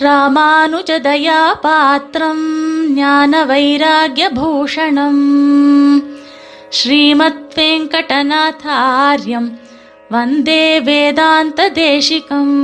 [0.00, 2.42] ராமானுஜதயா பாத்திரம்
[2.94, 5.22] ஞான வைராகிய பூஷணம்
[6.68, 9.48] ஸ்ரீமத் வெங்கடநாதாரியம்
[10.08, 12.56] வந்தே வேதாந்த தேசிகம்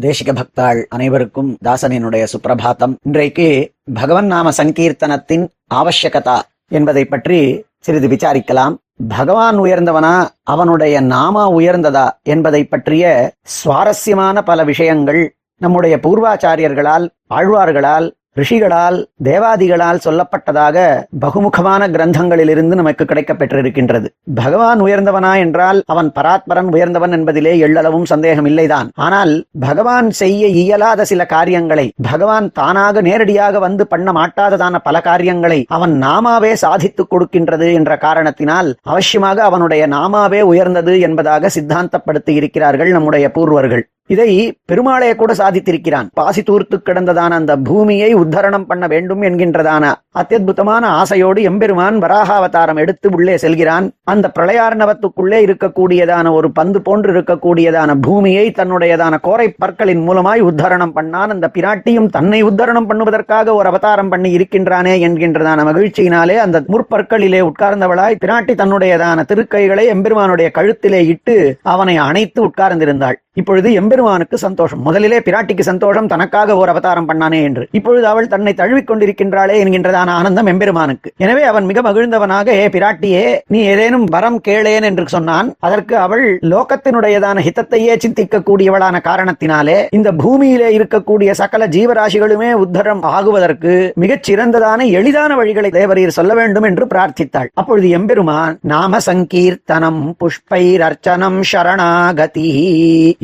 [0.00, 2.94] தேசிக பக்தாள் அனைவருக்கும் தாசனினுடைய சுப்பிரபாத்தம்.
[3.02, 8.74] இன்றைக்கு பகவன் நாம சங்கீர்த்தனத்தின் ஆவசியகதா என்பதை பற்றி சிறிது விசாரிக்கலாம்.
[9.08, 13.04] பகவான் உயர்ந்தவனா அவனுடைய நாமா உயர்ந்ததா என்பதை பற்றிய
[13.42, 15.22] சுவாரஸ்யமான பல விஷயங்கள்
[15.56, 20.76] நம்முடைய பூர்வாச்சாரியர்களால் ஆழ்வார்களால் ரிஷிகளால் தேவாதிகளால் சொல்லப்பட்டதாக
[21.20, 24.06] பகுமுகமான கிரந்தங்களிலிருந்து நமக்கு கிடைக்கப்பெற்றிருக்கின்றது.
[24.34, 31.26] பகவான் உயர்ந்தவனா என்றால் அவன் பராத்பரன் உயர்ந்தவன் என்பதிலே எள்ளளவும் சந்தேகம் இல்லைதான் ஆனால் பகவான் செய்ய இயலாத சில
[31.26, 38.76] காரியங்களை பகவான் தானாக நேரடியாக வந்து பண்ண மாட்டாததான பல காரியங்களை அவன் நாமாவே சாதித்துக் கொடுக்கின்றது என்ற காரணத்தினால்
[38.88, 43.82] அவசியமாக அவனுடைய நாமாவே உயர்ந்தது என்பதாக சித்தாந்தப்படுத்தி இருக்கிறார்கள் நம்முடைய பூர்வர்கள்.
[44.12, 46.08] இதை பெருமாளே கூட சாதித்திருக்கிறான்.
[46.14, 53.36] பாசி தூர்த்து கிடந்ததான அந்த பூமியை உத்தரணம் பண்ண வேண்டும் என்கின்றதான அத்தியுதமான ஆசையோடு எம்பெருமான் வராகாவதாரம் எடுத்து உள்ளே
[53.36, 53.86] செல்கிறான்.
[54.04, 61.32] அந்த பிரளயார்ணவத்துக்குள்ளே இருக்கக்கூடியதான ஒரு பந்து போன்று இருக்கக்கூடியதான பூமியை தன்னுடையதான கோரை பற்களின் மூலமாய் உத்தரணம் பண்ணான்.
[61.36, 68.54] அந்த பிராட்டியும் தன்னை உத்தரணம் பண்ணுவதற்காக ஒரு அவதாரம் பண்ணி இருக்கின்றானே என்கின்றதான மகிழ்ச்சியினாலே அந்த முற்பற்களிலே உட்கார்ந்தவளாய் பிராட்டி
[68.62, 73.18] தன்னுடையதான திருக்கைகளை எம்பெருமானுடைய கழுத்திலே இட்டு அவனை அணைத்து உட்கார்ந்திருந்தாள்.
[73.34, 74.80] இப்பொழுது எம்பெருமானுக்கு சந்தோஷம்.
[74.80, 77.68] முதலிலே பிராட்டிக்கு சந்தோஷம் தனக்காக ஒரு அவதாரம் பண்ணானே என்று.
[77.70, 81.12] இப்பொழுது அவள் தன்னை தழுவிக் கொண்டிருக்கின்றாளே என்கின்றதான ஆனந்தம் எம்பெருமானுக்கு.
[81.16, 85.54] எனவே அவன் மிக மகிழ்ந்தவனாக ஏ பிராட்டியே நீ ஏதேனும் வரம் கேளேன் என்று சொன்னான்.
[85.58, 94.30] அதற்கு அவள் லோகத்தினுடையதான ஹிதத்தையே சிந்திக்க கூடியவளான காரணத்தினாலே இந்த பூமியிலே இருக்கக்கூடிய சகல ஜீவராசிகளுமே உத்தரம் ஆகுவதற்கு மிகச்
[94.30, 97.50] சிறந்ததான எளிதான வழிகளை தேவரீர் சொல்ல வேண்டும் என்று பிரார்த்தித்தாள்.
[97.54, 102.48] அப்பொழுது எம்பெருமான் நாம சங்கீர்த்தனம் புஷ்பைர் அர்ச்சனம் சரணாகதி.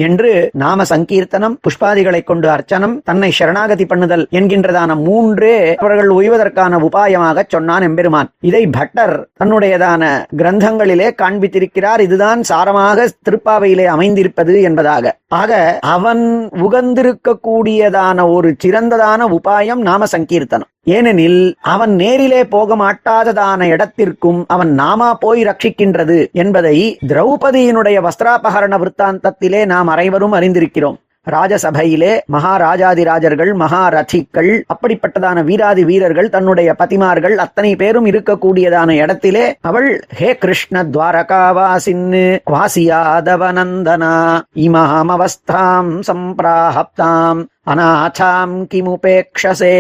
[0.07, 0.31] என்று
[0.63, 8.31] நாம சங்கீர்த்தனம் புஷ்பாதிகளை கொண்டு அர்ச்சனம் தன்னை சரணாகதி பண்ணுதல் என்கின்றதான மூன்றே அவர்கள் ஓய்வதற்கான உபாயமாக சொன்னான் எம்பெருமான்.
[8.41, 10.03] இதை பட்டர் தன்னுடையதான
[10.37, 12.03] கிரந்தங்களிலே காண்பித்திருக்கிறார்.
[12.09, 15.15] இதுதான் சாரமாக திருப்பாவையிலே அமைந்திருப்பது என்பதாக.
[15.41, 15.53] ஆக
[15.95, 16.25] அவன்
[16.67, 20.71] உகந்திருக்கக்கூடியதான ஒரு சிறந்ததான உபாயம் நாம சங்கீர்த்தனம்.
[20.95, 21.41] ஏனெனில்
[21.73, 26.77] அவன் நேரிலே போக மாட்டாததான இடத்திற்கும் அவன் நாமா போய் ரட்சிக்கின்றது என்பதை
[27.09, 30.99] திரௌபதியினுடைய வஸ்திராபகரண விற்த்தாந்தத்திலே நாம் அனைவரும் அறிந்திருக்கிறோம்.
[31.29, 40.85] ராஜசபையிலே மகாராஜாதிராஜர்கள் மகாரதிகள் அப்படிப்பட்டதான வீராதி வீரர்கள் தன்னுடைய பதிமார்கள் அத்தனை பேரும் இருக்கக்கூடியதான இடத்திலே அவள் ஹே கிருஷ்ண
[40.85, 44.15] துவாரகாவாசின்னு குவாசியாதவநந்தனா
[44.55, 49.77] இமாம் அவஸ்தாம் சம்பிராஹப்தாம் அநாதாம் கிமுபேக்ஷசே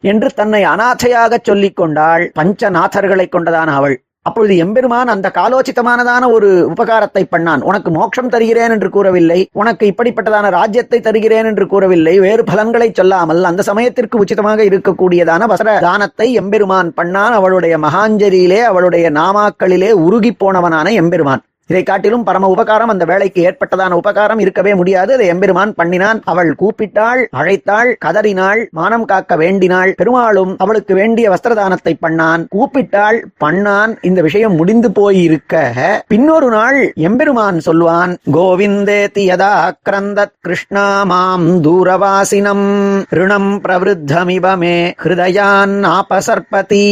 [0.00, 3.96] என்று தன்னை அநாதையாக சொல்லிக் கொண்டாள் பஞ்சநாதர்களை கொண்டதான அவள்.
[4.28, 7.64] அப்பொழுது எம்பெருமான் அந்த காலோச்சித்தமானதான ஒரு உபகாரத்தை பண்ணான்.
[7.70, 9.38] உனக்கு மோட்சம் தருகிறேன் என்று கூறவில்லை.
[9.62, 12.14] உனக்கு இப்படிப்பட்டதான ராஜ்யத்தை தருகிறேன் என்று கூறவில்லை.
[12.26, 17.36] வேறு பலன்களை சொல்லாமல் அந்த சமயத்திற்கு உச்சிதமாக இருக்கக்கூடியதான வசர தானத்தை எம்பெருமான் பண்ணான்.
[17.40, 21.44] அவளுடைய மகாஞ்சரியிலே அவளுடைய நாமாக்களிலே உருகி போனவனான எம்பெருமான்.
[21.68, 25.14] இதை காட்டிலும் பரம உபகாரம் அந்த வேலைக்கு ஏற்பட்டதான உபகாரம் இருக்கவே முடியாது.
[25.14, 26.20] அதை எம்பெருமான் பண்ணினான்.
[26.24, 29.94] அவள் கூப்பிட்டாள் அழைத்தாள் கதறினாள் மானம் காக்க வேண்டினாள்.
[29.96, 32.46] பெருமாளும் அவளுக்கு வேண்டிய வஸ்திரதானத்தை பண்ணான்.
[32.56, 33.96] கூப்பிட்டாள் பண்ணான்.
[34.00, 35.72] இந்த விஷயம் முடிந்து போயிருக்க.
[36.14, 43.04] பின்னொரு நாள் எம்பெருமான் சொல்வான் கோவிந்தே தியதா கிரந்தத் கிருஷ்ணா மாம் தூரவாசினம்.
[43.08, 46.84] ரிணம் பிரவருத்தமிபமே ஹிருதயான் ஆபசர்பதி.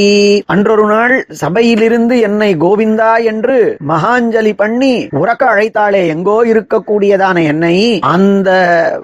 [0.47, 7.77] அன்றொரு நாள் சபையிலிருந்து என்னை கோவிந்தா என்று மகாஞ்சலி பண்ணி உறக்க அழைத்தாளே எங்கோ இருக்கக்கூடியதான என்னை
[8.15, 8.51] அந்த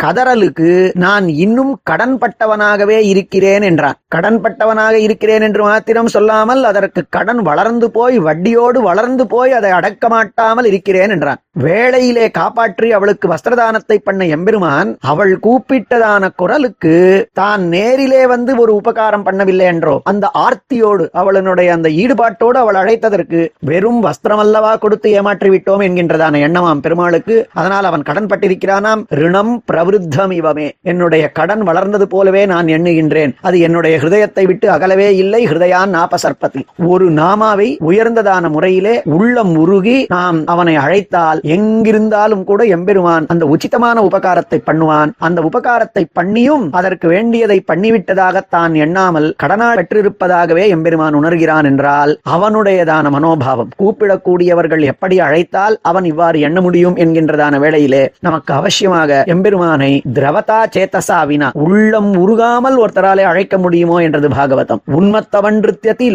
[0.05, 0.71] கதறலுக்கு
[1.05, 3.99] நான் இன்னும் கடன்பட்டவனாகவே இருக்கிறேன் என்றான்.
[4.15, 10.69] கடன்பட்டவனாக இருக்கிறேன் என்று மாத்திரம் சொல்லாமல் அதற்கு கடன் வளர்ந்து போய் வட்டியோடு வளர்ந்து போய் அதை அடக்க மாட்டாமல்
[10.71, 11.41] இருக்கிறேன் என்றான்.
[11.65, 16.95] வேளையிலே காப்பாற்றி அவளுக்கு வஸ்திரதானத்தை பண்ண எம்பெருமான் அவள் கூப்பிட்டதான குரலுக்கு
[17.41, 23.41] தான் நேரிலே வந்து ஒரு உபகாரம் பண்ணவில்லை என்றோ அந்த ஆர்த்தியோடு அவளுடைய அந்த ஈடுபாட்டோடு அவள் அழைத்ததற்கு
[23.71, 27.37] வெறும் வஸ்திரம் அல்லவா கொடுத்து ஏமாற்றி விட்டோம் என்கின்றதான எண்ணமாம் பெருமாளுக்கு.
[27.61, 33.35] அதனால் அவன் கடன் பட்டிருக்கிறானாம் ரிணம் பிரவருத்தம் இவமே என்னுடைய கடன் வளர்ந்தது போலவே நான் எண்ணுகின்றேன்.
[33.49, 35.43] அது என்னுடைய ஹிருதயத்தை விட்டு அகலவே இல்லை.
[35.51, 43.45] ஹிருதயான் நாபசற்பத்தில் ஒரு நாமாவை உயர்ந்ததான முறையிலே உள்ளம் உருகி நாம் அவனை அழைத்தால் எங்கிருந்தாலும் கூட எம்பெருமான் அந்த
[43.55, 45.13] உச்சிதமான உபகாரத்தை பண்ணுவான்.
[45.29, 53.71] அந்த உபகாரத்தை பண்ணியும் அதற்கு வேண்டியதை பண்ணிவிட்டதாக தான் எண்ணாமல் கடனால் பெற்றிருப்பதாகவே எம்பெருமான் உணர்கிறான் என்றால் அவனுடையதான மனோபாவம்.
[53.81, 61.49] கூப்பிடக்கூடியவர்கள் எப்படி அழை படைத்தால் அவன் இவ்வாறு எண்ண முடியும் என்கின்றதான வேளையிலே நமக்கு அவசியமாக எம்பெருமானை திரவதா சேத்தசாவினா
[61.67, 64.83] உள்ளம் உருகாமல் ஒருத்தராலே அழைக்க முடியுமோ என்றது பாகவதம்.
[64.99, 65.59] உன்மத்தவன்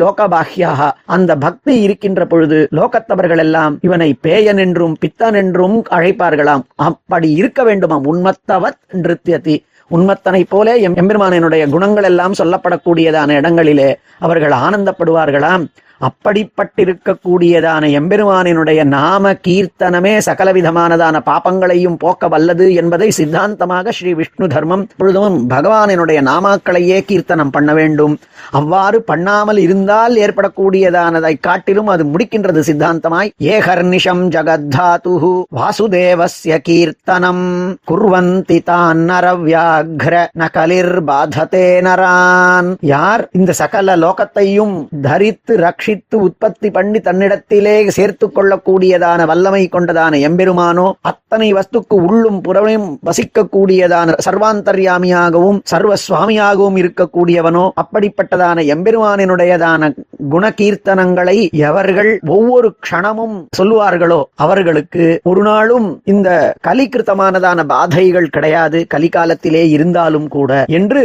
[0.04, 6.66] லோகபாகியாக அந்த பக்தி இருக்கின்ற பொழுது லோகத்தவர்கள் எல்லாம் இவனை பேயன் என்றும் பித்தன் என்றும் அழைப்பார்களாம்.
[6.89, 8.06] அப்படி இருக்க வேண்டுமாம்.
[8.12, 9.57] உண்மத்தவத் நிறுத்தியதி
[9.92, 13.89] உண்மத்தனை போலே எம் எம்பெருமானினுடைய குணங்கள் எல்லாம் சொல்லப்படக்கூடியதான இடங்களிலே
[14.19, 15.66] அவர்கள் ஆனந்தப்படுவார்களாம்.
[16.07, 26.19] அப்படிப்பட்டிருக்கக்கூடியதான எம்பெருமானினுடைய நாம கீர்த்தனமே சகலவிதமானதான பாப்பங்களையும் போக்க வல்லது என்பதை சித்தாந்தமாக ஸ்ரீ விஷ்ணு தர்மம் பொழுதும் பகவானினுடைய
[26.29, 28.15] நாமாக்களையே கீர்த்தனம் பண்ண வேண்டும்.
[28.59, 33.31] அவ்வாறு பண்ணாமல் இருந்தால் ஏற்படக்கூடியதானதை காட்டிலும் அது முடிக்கின்றது சித்தாந்தமாய்.
[33.53, 35.13] ஏஹர்னிஷம் ஜகத்தாது
[35.59, 37.45] வாசுதேவஸ்ய கீர்த்தனம்.
[37.91, 40.13] குர்வந்தி தான் நரவியாக்ர
[40.43, 42.69] நகலிர் பாததே நரான்.
[42.93, 44.75] யார் இந்த சகல லோகத்தையும்
[45.07, 45.53] தரித்து
[45.95, 55.59] ரட்சித்து உற்பத்தி பண்ணி தன்னிடத்திலே சேர்த்து கொள்ளக்கூடியதான வல்லமை கொண்டதான எம்பெருமானோ அத்தனை வஸ்துக்கு உள்ளும் புறமையும் வசிக்கக்கூடியதான சர்வாந்தர்யாமியாகவும்
[55.63, 59.92] சர்வ சுவாமியாகவும் இருக்கக்கூடியவனோ அப்படிப்பட்டதான எம்பெருமானினுடையதான
[60.31, 66.29] குணகீர்த்தனங்களை எவர்கள் ஒவ்வொரு க்ஷணமும் சொல்லுவார்களோ அவர்களுக்கு ஒரு நாளும் இந்த
[66.67, 68.79] கலிகிருத்தமானதான பாதைகள் கிடையாது.
[68.94, 71.03] கலிகாலத்திலே இருந்தாலும் கூட என்று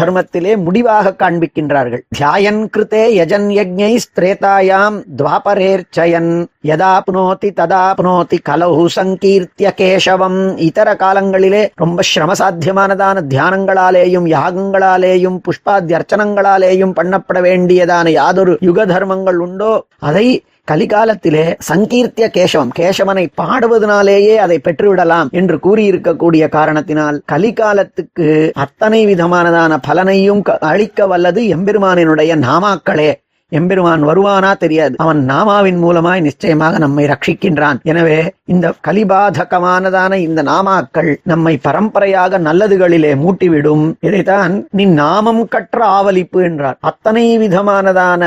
[0.00, 2.02] தர்மத்திலே முடிவாக காண்பிக்கின்றார்கள்.
[2.18, 6.32] தியாயன் கிருத்தே யஜன் யஜ்ஞை ஸ்திரேதாயாம் துவாபரேர்ச்சயன்
[6.66, 18.58] யதாப்னோதி ததாப்னோதி கலஹு சங்கீர்த்திய கேசவம் இதர காலங்களிலே ரொம்ப சிரமசாத்தியமானதான தியானங்களாலேயும் யாகங்களாலேயும் புஷ்பாத்தியர்ச்சனங்களாலேயும் பண்ணப்பட வேண்டியதான யாதொரு
[18.60, 28.50] யுக தர்மங்கள் உண்டோ அதை கலிகாலத்திலே சங்கீர்த்திய கேசவம் கேசவனை பாடுவதனாலேயே அதை பெற்றுவிடலாம் என்று கூறியிருக்கக்கூடிய காரணத்தினால் கலிகாலத்துக்கு
[28.52, 33.12] அத்தனை விதமானதான பலனையும் க- அளிக்க வல்லது எம்பெருமானினுடைய நாமாக்களே.
[33.50, 34.94] எம்பெருமான் வருவானா தெரியாது.
[34.98, 37.82] அவன் நாமாவின் மூலமாய் நிச்சயமாக நம்மை ரட்சிக்கின்றான்.
[37.82, 43.84] எனவே இந்த கலிபாதகமானதான இந்த நாமாக்கள் நம்மை பரம்பரையாக நல்லதுகளிலே மூட்டிவிடும்.
[44.08, 46.78] இதைத்தான் நீ நாமம் கற்ற ஆவலிப்பு என்றார்.
[46.90, 48.22] அத்தனை விதமானதான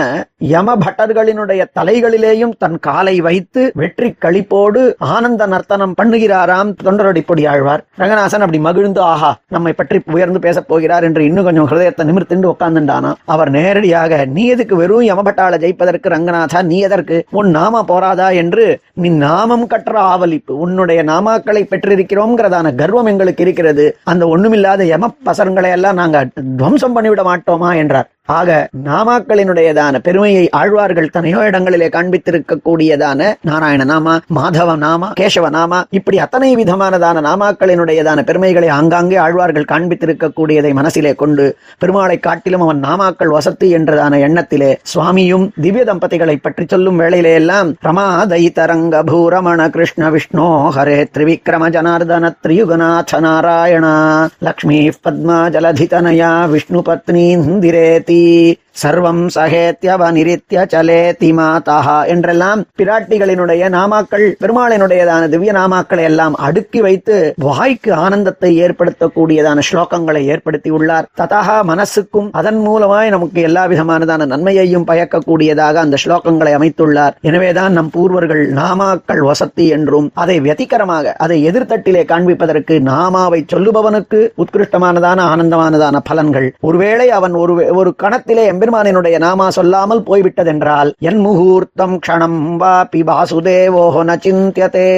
[0.52, 4.82] யம பட்டர்களினுடைய தலைகளிலேயும் தன் காலை வைத்து வெற்றி களிப்போடு
[5.16, 7.84] ஆனந்த நர்த்தனம் பண்ணுகிறாராம் தொண்டரடிப்பொடி ஆழ்வார்.
[8.02, 13.14] ரங்கநாசன் அப்படி மகிழ்ந்து ஆஹா நம்மை பற்றி உயர்ந்து பேசப் போகிறார் என்று இன்னும் கொஞ்சம் ஹிருதயத்தை நிமிர்த்திண்டு உட்கார்ந்துட்டானா
[13.34, 17.18] அவர் நேரடியாக நீ எதுக்கு வெறும் யமபட்டாள ஜெயிப்பதற்கு ரங்கநாதா நீ எதற்கு?
[17.40, 18.30] உன் நாம போராதா?
[18.42, 18.66] என்று
[19.02, 20.54] நீ நாமம் கற்ற பாவலிப்பு.
[20.66, 23.88] உன்னுடைய நாமாக்களை பெற்றிருக்கிறோம்ங்கிறதான கர்வம் எங்களுக்கு இருக்கிறது.
[24.04, 26.20] அந்த ஒண்ணுமில்லாத யம பசங்களை எல்லாம் நாங்க
[26.58, 28.10] துவம்சம் பண்ணிவிட மாட்டோமா என்றார்.
[28.30, 28.50] ஆக
[28.86, 37.22] நாமாக்களினுடையதான பெருமையை ஆழ்வார்கள் தனையோ இடங்களிலே காண்பித்திருக்கக்கூடியதான நாராயண நாமா மாதவ நாமா கேசவ நாமா இப்படி அத்தனை விதமானதான
[37.22, 41.46] நாமாக்களினுடையதான பெருமைகளை ஆங்காங்கே ஆழ்வார்கள் காண்பித்திருக்கக்கூடியதை மனசிலே கொண்டு
[41.82, 48.44] பெருமாளை காட்டிலும் அவன் நாமாக்கள் வசத்து என்றதான எண்ணத்திலே சுவாமியும் திவ்ய தம்பதிகளை பற்றி சொல்லும் வேளையிலே எல்லாம் ரமாதை
[48.52, 50.48] தரங்க பூரமண கிருஷ்ண விஷ்ணோ
[50.78, 53.96] ஹரே திரிவிக்ரம ஜனார்தன திரியுகநாத நாராயணா
[54.44, 65.28] லக்ஷ்மி பத்மா ஜலதிதனயா விஷ்ணு பத்னி இந்திரேதி the சர்வம் சகேத்யவனிரித்ய சலேதி மாதாஹா என்றெல்லாம் பிராட்டிகளினுடைய நாமாக்கள் பெருமாளினுடையதான
[65.34, 67.16] திவ்ய நாமாக்களை எல்லாம் அடுக்கி வைத்து
[67.48, 71.08] வாய்க்கு ஆனந்தத்தை ஏற்படுத்தக்கூடியதான ஸ்லோகங்களை ஏற்படுத்தி உள்ளார்.
[71.22, 77.16] ததா மனசுக்கும் அதன் மூலமாய் நமக்கு எல்லா விதமானதான நன்மையையும் பயக்கக்கூடியதாக அந்த ஸ்லோகங்களை அமைத்துள்ளார்.
[77.22, 86.04] எனவேதான் நம் பூர்வர்கள் நாமாக்கள் வசத்தி என்றும் அதை வெதிகரமாக அதை எதிர்த்தட்டிலே காண்பிப்பதற்கு நாமாவை சொல்லுபவனுக்கு உத்கிருஷ்டமானதான ஆனந்தமானதான
[86.10, 86.50] பலன்கள்.
[86.62, 94.16] ஒருவேளை அவன் ஒரு ஒரு கணத்திலே எம்பெருமானினுடைய நாமா சொல்லாமல் போய்விட்டதென்றால் என் முகூர்த்தம் க்ஷணம் வாபி வாசுதேவோ ந
[94.26, 94.90] சிந்தியதே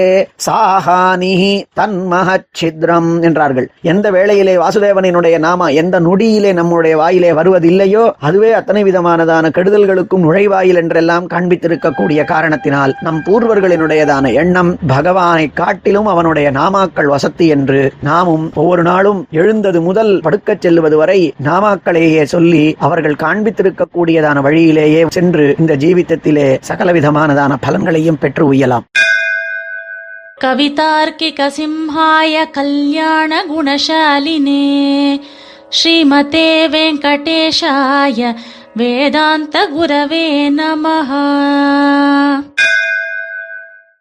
[0.46, 3.68] சாஹானிஹி தன்மஹச்சித்ரம் என்றார்கள்.
[3.84, 11.30] எந்த வேளையிலே வாசுதேவனினுடைய நாமா எந்த நொடியிலே நம்முடைய வாயிலே வருவதில்லையோ அதுவே அத்தனை விதமானதான கெடுதல்களுக்கும் நுழைவாயில் என்றெல்லாம்
[11.30, 19.82] காண்பித்திருக்கக்கூடிய காரணத்தினால் நம் பூர்வர்களினுடையதான எண்ணம் பகவானை காட்டிலும் அவனுடைய நாமாக்கள் வசத்தி என்று நாமும் ஒவ்வொரு நாளும் எழுந்தது
[19.82, 28.20] முதல் படுக்கச் செல்லுவது வரை நாமாக்களையே சொல்லி அவர்கள் காண்பி எடுத்திருக்கக்கூடியதான வழியிலேயே சென்று இந்த ஜீவிதத்திலே சகலவிதமானதான பலன்களையும்
[28.20, 28.86] பெற்று உயலாம்
[30.38, 34.64] கவிதார்க்கிக சிம்ஹாய கல்யாண குணசாலினே
[35.72, 38.20] ஸ்ரீமதே வெங்கடேஷாய
[38.76, 41.24] வேதாந்த குரவே நமஹா.